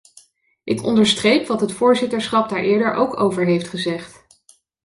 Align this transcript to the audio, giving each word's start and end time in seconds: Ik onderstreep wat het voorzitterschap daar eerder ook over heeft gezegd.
Ik 0.63 0.83
onderstreep 0.83 1.47
wat 1.47 1.61
het 1.61 1.71
voorzitterschap 1.71 2.49
daar 2.49 2.63
eerder 2.63 2.93
ook 2.93 3.19
over 3.19 3.45
heeft 3.45 3.67
gezegd. 3.67 4.25